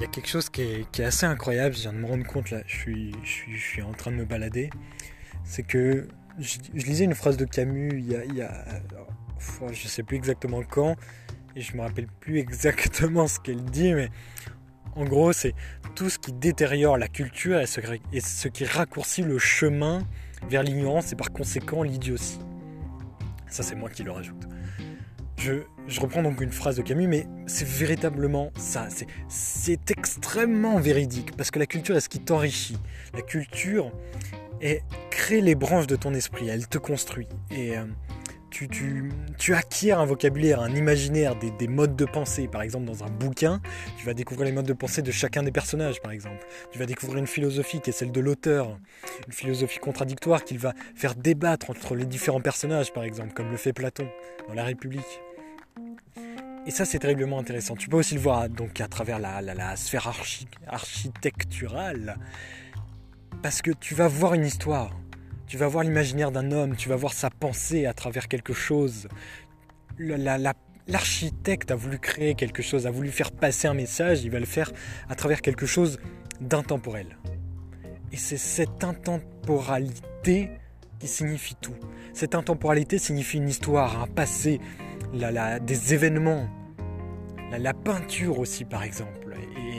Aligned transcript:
il 0.00 0.04
y 0.04 0.06
a 0.06 0.08
quelque 0.08 0.28
chose 0.28 0.48
qui 0.48 0.62
est, 0.62 1.00
assez 1.00 1.26
incroyable, 1.26 1.74
je 1.76 1.82
viens 1.82 1.92
de 1.92 1.98
me 1.98 2.06
rendre 2.06 2.26
compte 2.26 2.50
là, 2.50 2.62
je 2.66 2.74
suis, 3.22 3.82
en 3.82 3.92
train 3.92 4.10
de 4.10 4.16
me 4.16 4.24
balader. 4.24 4.70
C'est 5.44 5.62
que 5.62 6.08
je, 6.38 6.56
lisais 6.72 7.04
une 7.04 7.14
phrase 7.14 7.36
de 7.36 7.44
Camus 7.44 7.90
il 7.92 8.10
y 8.10 8.16
a, 8.16 8.24
il 8.24 8.34
y 8.34 8.40
a 8.40 8.64
je 9.72 9.88
sais 9.88 10.02
plus 10.02 10.16
exactement 10.16 10.62
quand, 10.62 10.96
et 11.54 11.60
je 11.60 11.76
me 11.76 11.82
rappelle 11.82 12.06
plus 12.18 12.38
exactement 12.38 13.26
ce 13.26 13.40
qu'elle 13.40 13.62
dit, 13.62 13.92
mais 13.92 14.08
en 14.96 15.04
gros, 15.04 15.34
c'est 15.34 15.52
tout 15.94 16.08
ce 16.08 16.18
qui 16.18 16.32
détériore 16.32 16.96
la 16.96 17.08
culture 17.08 17.60
et 17.60 17.66
ce, 17.66 17.80
et 18.14 18.20
ce 18.20 18.48
qui 18.48 18.64
raccourcit 18.64 19.22
le 19.22 19.38
chemin 19.38 20.00
vers 20.48 20.62
l'ignorance 20.62 21.12
et 21.12 21.16
par 21.16 21.30
conséquent 21.30 21.82
l'idiotie. 21.82 22.40
Ça, 23.48 23.62
c'est 23.62 23.74
moi 23.74 23.90
qui 23.90 24.02
le 24.02 24.12
rajoute. 24.12 24.49
Je, 25.40 26.00
reprends 26.00 26.22
donc 26.22 26.42
une 26.42 26.52
phrase 26.52 26.76
de 26.76 26.82
Camus, 26.82 27.06
mais 27.06 27.26
c'est 27.46 27.66
véritablement 27.66 28.52
ça. 28.58 28.88
C'est 29.28 29.90
extrêmement 29.90 30.78
véridique, 30.78 31.34
parce 31.34 31.50
que 31.50 31.58
la 31.58 31.64
culture 31.64 31.96
est 31.96 32.00
ce 32.00 32.10
qui 32.10 32.20
t'enrichit. 32.20 32.76
La 33.14 33.22
culture 33.22 33.90
est, 34.60 34.82
crée 35.10 35.40
les 35.40 35.54
branches 35.54 35.86
de 35.86 35.96
ton 35.96 36.12
esprit, 36.12 36.48
elle 36.48 36.68
te 36.68 36.76
construit. 36.76 37.26
Et 37.50 37.78
euh, 37.78 37.86
tu, 38.50 39.54
acquiers 39.54 39.92
un 39.92 40.04
vocabulaire, 40.04 40.60
un 40.60 40.74
imaginaire, 40.74 41.36
des, 41.36 41.50
des, 41.52 41.68
modes 41.68 41.96
de 41.96 42.04
pensée. 42.04 42.46
Par 42.46 42.60
exemple, 42.60 42.84
dans 42.84 43.02
un 43.02 43.08
bouquin, 43.08 43.62
tu 43.96 44.04
vas 44.04 44.12
découvrir 44.12 44.46
les 44.46 44.52
modes 44.52 44.66
de 44.66 44.74
pensée 44.74 45.00
de 45.00 45.10
chacun 45.10 45.42
des 45.42 45.52
personnages, 45.52 46.02
par 46.02 46.12
exemple. 46.12 46.44
Tu 46.70 46.78
vas 46.78 46.84
découvrir 46.84 47.18
une 47.18 47.26
philosophie 47.26 47.80
qui 47.80 47.90
est 47.90 47.94
celle 47.94 48.12
de 48.12 48.20
l'auteur, 48.20 48.78
une 49.26 49.32
philosophie 49.32 49.78
contradictoire 49.78 50.44
qu'il 50.44 50.58
va 50.58 50.74
faire 50.94 51.14
débattre 51.14 51.70
entre 51.70 51.94
les 51.94 52.04
différents 52.04 52.42
personnages, 52.42 52.92
par 52.92 53.04
exemple, 53.04 53.32
comme 53.32 53.50
le 53.50 53.56
fait 53.56 53.72
Platon 53.72 54.06
dans 54.48 54.54
La 54.54 54.64
République. 54.64 55.20
Et 56.66 56.70
ça, 56.70 56.84
c'est 56.84 56.98
terriblement 56.98 57.38
intéressant. 57.38 57.74
Tu 57.74 57.88
peux 57.88 57.96
aussi 57.96 58.14
le 58.14 58.20
voir 58.20 58.48
donc 58.48 58.80
à 58.80 58.88
travers 58.88 59.18
la, 59.18 59.40
la, 59.40 59.76
sphère 59.76 60.12
architecturale, 60.66 62.18
parce 63.42 63.62
que 63.62 63.70
tu 63.70 63.94
vas 63.94 64.08
voir 64.08 64.34
une 64.34 64.44
histoire, 64.44 64.90
tu 65.46 65.56
vas 65.56 65.68
voir 65.68 65.84
l'imaginaire 65.84 66.30
d'un 66.30 66.52
homme, 66.52 66.76
tu 66.76 66.88
vas 66.88 66.96
voir 66.96 67.14
sa 67.14 67.30
pensée 67.30 67.86
à 67.86 67.94
travers 67.94 68.28
quelque 68.28 68.52
chose. 68.52 69.08
L'architecte 69.98 71.70
a 71.70 71.76
voulu 71.76 71.98
créer 71.98 72.34
quelque 72.34 72.62
chose, 72.62 72.86
a 72.86 72.90
voulu 72.90 73.10
faire 73.10 73.32
passer 73.32 73.66
un 73.66 73.74
message, 73.74 74.22
il 74.22 74.30
va 74.30 74.38
le 74.38 74.46
faire 74.46 74.70
à 75.08 75.14
travers 75.14 75.40
quelque 75.40 75.66
chose 75.66 75.98
d'intemporel. 76.40 77.16
Et 78.12 78.16
c'est 78.16 78.36
cette 78.36 78.84
intemporalité 78.84 80.50
qui 80.98 81.08
signifie 81.08 81.54
tout. 81.54 81.76
Cette 82.12 82.34
intemporalité 82.34 82.98
signifie 82.98 83.38
une 83.38 83.48
histoire, 83.48 84.02
un 84.02 84.06
passé, 84.06 84.60
des 85.12 85.94
événements, 85.94 86.48
la, 87.58 87.74
peinture 87.74 88.38
aussi 88.38 88.64
par 88.64 88.82
exemple. 88.82 89.34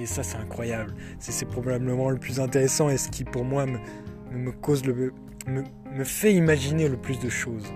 Et, 0.00 0.06
ça 0.06 0.22
c'est 0.22 0.36
incroyable. 0.36 0.94
C'est 1.18 1.46
probablement 1.48 2.10
le 2.10 2.18
plus 2.18 2.40
intéressant 2.40 2.88
et 2.90 2.96
ce 2.96 3.08
qui 3.08 3.24
pour 3.24 3.44
moi 3.44 3.66
me, 3.66 4.50
cause 4.52 4.84
le, 4.84 5.12
me, 5.46 6.04
fait 6.04 6.34
imaginer 6.34 6.88
le 6.88 6.96
plus 6.96 7.18
de 7.18 7.28
choses. 7.28 7.72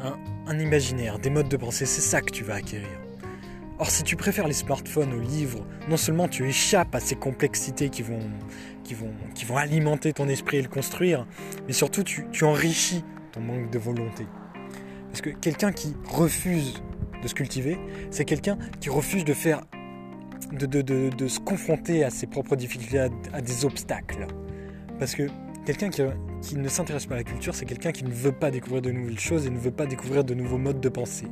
Un, 0.00 0.16
un 0.46 0.58
imaginaire, 0.58 1.18
des 1.18 1.30
modes 1.30 1.48
de 1.48 1.56
pensée, 1.56 1.86
c'est 1.86 2.00
ça 2.00 2.20
que 2.20 2.30
tu 2.30 2.44
vas 2.44 2.54
acquérir. 2.54 2.88
Or, 3.78 3.90
si 3.90 4.04
tu 4.04 4.16
préfères 4.16 4.46
les 4.46 4.54
smartphones 4.54 5.12
aux 5.12 5.20
livres, 5.20 5.66
non 5.88 5.98
seulement 5.98 6.28
tu 6.28 6.48
échappes 6.48 6.94
à 6.94 7.00
ces 7.00 7.14
complexités 7.14 7.90
qui 7.90 8.02
vont, 8.02 8.20
qui 8.84 8.94
vont, 8.94 9.12
qui 9.34 9.44
vont 9.44 9.58
alimenter 9.58 10.14
ton 10.14 10.28
esprit 10.28 10.58
et 10.58 10.62
le 10.62 10.68
construire, 10.68 11.26
mais 11.66 11.74
surtout 11.74 12.02
tu, 12.02 12.26
tu 12.32 12.44
enrichis 12.44 13.04
ton 13.32 13.40
manque 13.40 13.70
de 13.70 13.78
volonté. 13.78 14.26
Parce 15.16 15.32
que 15.32 15.40
quelqu'un 15.40 15.72
qui 15.72 15.96
refuse 16.10 16.82
de 17.22 17.26
se 17.26 17.32
cultiver, 17.32 17.78
c'est 18.10 18.26
quelqu'un 18.26 18.58
qui 18.80 18.90
refuse 18.90 19.24
de 19.24 19.32
faire, 19.32 19.62
de, 20.52 21.26
se 21.26 21.40
confronter 21.40 22.04
à 22.04 22.10
ses 22.10 22.26
propres 22.26 22.54
difficultés, 22.54 23.08
à, 23.32 23.40
des 23.40 23.64
obstacles. 23.64 24.26
Parce 24.98 25.14
que 25.14 25.22
quelqu'un 25.64 25.88
qui, 25.88 26.02
qui 26.42 26.56
ne 26.58 26.68
s'intéresse 26.68 27.06
pas 27.06 27.14
à 27.14 27.16
la 27.16 27.24
culture, 27.24 27.54
c'est 27.54 27.64
quelqu'un 27.64 27.92
qui 27.92 28.04
ne 28.04 28.10
veut 28.10 28.30
pas 28.30 28.50
découvrir 28.50 28.82
de 28.82 28.90
nouvelles 28.90 29.18
choses 29.18 29.46
et 29.46 29.50
ne 29.50 29.58
veut 29.58 29.70
pas 29.70 29.86
découvrir 29.86 30.22
de 30.22 30.34
nouveaux 30.34 30.58
modes 30.58 30.82
de 30.82 30.88
pensée. 30.90 31.28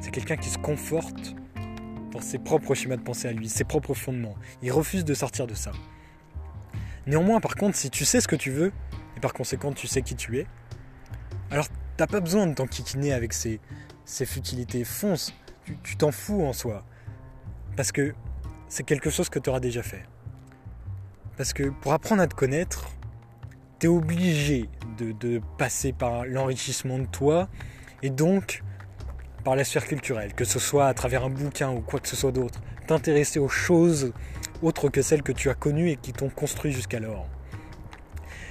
C'est 0.00 0.12
quelqu'un 0.12 0.36
qui 0.36 0.48
se 0.48 0.58
conforte 0.58 1.34
dans 2.12 2.20
ses 2.20 2.38
propres 2.38 2.76
schémas 2.76 2.96
de 2.96 3.02
pensée 3.02 3.26
à 3.26 3.32
lui, 3.32 3.48
ses 3.48 3.64
propres 3.64 3.94
fondements. 3.94 4.36
Il 4.62 4.70
refuse 4.70 5.04
de 5.04 5.14
sortir 5.14 5.48
de 5.48 5.54
ça. 5.54 5.72
Néanmoins, 7.08 7.40
par 7.40 7.56
contre, 7.56 7.74
si 7.74 7.90
tu 7.90 8.04
sais 8.04 8.20
ce 8.20 8.28
que 8.28 8.36
tu 8.36 8.52
veux, 8.52 8.70
et 9.16 9.20
par 9.20 9.32
conséquent 9.32 9.72
tu 9.72 9.88
sais 9.88 10.02
qui 10.02 10.14
tu 10.14 10.38
es, 10.38 10.46
alors 11.50 11.66
T'as 12.00 12.06
pas 12.06 12.20
besoin 12.20 12.46
de 12.46 12.54
t'enquiquiner 12.54 13.12
avec 13.12 13.34
ces, 13.34 13.60
ces 14.06 14.24
futilités. 14.24 14.84
Fonce, 14.84 15.34
tu 15.82 15.98
t'en 15.98 16.10
fous 16.10 16.42
en 16.42 16.54
soi. 16.54 16.82
Parce 17.76 17.92
que 17.92 18.14
c'est 18.68 18.84
quelque 18.84 19.10
chose 19.10 19.28
que 19.28 19.38
tu 19.38 19.50
auras 19.50 19.60
déjà 19.60 19.82
fait. 19.82 20.04
Parce 21.36 21.52
que 21.52 21.64
pour 21.64 21.92
apprendre 21.92 22.22
à 22.22 22.26
te 22.26 22.34
connaître, 22.34 22.88
tu 23.78 23.84
es 23.84 23.88
obligé 23.90 24.70
de, 24.96 25.12
de 25.12 25.42
passer 25.58 25.92
par 25.92 26.24
l'enrichissement 26.24 26.98
de 26.98 27.04
toi 27.04 27.50
et 28.02 28.08
donc 28.08 28.62
par 29.44 29.54
la 29.54 29.62
sphère 29.62 29.84
culturelle, 29.84 30.32
que 30.32 30.46
ce 30.46 30.58
soit 30.58 30.86
à 30.86 30.94
travers 30.94 31.26
un 31.26 31.30
bouquin 31.30 31.70
ou 31.70 31.82
quoi 31.82 32.00
que 32.00 32.08
ce 32.08 32.16
soit 32.16 32.32
d'autre. 32.32 32.62
T'intéresser 32.86 33.40
aux 33.40 33.48
choses 33.50 34.14
autres 34.62 34.88
que 34.88 35.02
celles 35.02 35.22
que 35.22 35.32
tu 35.32 35.50
as 35.50 35.54
connues 35.54 35.90
et 35.90 35.96
qui 35.96 36.14
t'ont 36.14 36.30
construit 36.30 36.72
jusqu'alors. 36.72 37.26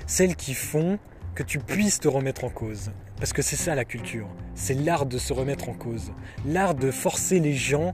Celles 0.05 0.35
qui 0.35 0.53
font 0.53 0.99
que 1.39 1.43
tu 1.43 1.59
puisses 1.59 2.01
te 2.01 2.09
remettre 2.09 2.43
en 2.43 2.49
cause. 2.49 2.91
Parce 3.15 3.31
que 3.31 3.41
c'est 3.41 3.55
ça 3.55 3.73
la 3.73 3.85
culture, 3.85 4.27
c'est 4.55 4.73
l'art 4.73 5.05
de 5.05 5.17
se 5.17 5.31
remettre 5.31 5.69
en 5.69 5.73
cause, 5.73 6.11
l'art 6.45 6.75
de 6.75 6.91
forcer 6.91 7.39
les 7.39 7.53
gens 7.53 7.93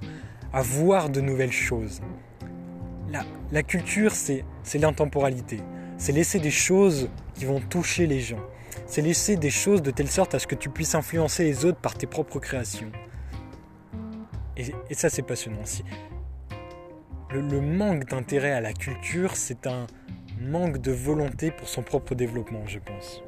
à 0.51 0.63
voir 0.63 1.11
de 1.11 1.21
nouvelles 1.21 1.51
choses. 1.51 2.01
La, 3.11 3.23
la 3.51 3.61
culture, 3.61 4.13
c'est 4.13 4.43
l'intemporalité, 4.73 5.59
c'est 5.99 6.11
laisser 6.11 6.39
des 6.39 6.49
choses 6.49 7.07
qui 7.35 7.45
vont 7.45 7.59
toucher 7.59 8.07
les 8.07 8.19
gens, 8.19 8.41
c'est 8.87 9.03
laisser 9.03 9.35
des 9.35 9.51
choses 9.51 9.83
de 9.83 9.91
telle 9.91 10.09
sorte 10.09 10.33
à 10.33 10.39
ce 10.39 10.47
que 10.47 10.55
tu 10.55 10.71
puisses 10.71 10.95
influencer 10.95 11.43
les 11.43 11.65
autres 11.65 11.79
par 11.79 11.93
tes 11.93 12.07
propres 12.07 12.39
créations. 12.39 12.91
Et, 14.57 14.73
ça, 14.95 15.11
c'est 15.11 15.21
passionnant. 15.21 15.61
aussi. 15.61 15.83
le 17.29 17.61
manque 17.61 18.05
d'intérêt 18.05 18.53
à 18.53 18.61
la 18.61 18.73
culture, 18.73 19.35
c'est 19.35 19.67
un 19.67 19.85
manque 20.41 20.79
de 20.79 20.91
volonté 20.91 21.51
pour 21.51 21.67
son 21.67 21.83
propre 21.83 22.15
développement, 22.15 22.65
je 22.65 22.79
pense. 22.79 23.21